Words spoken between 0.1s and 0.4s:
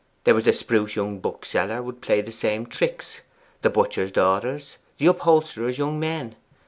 There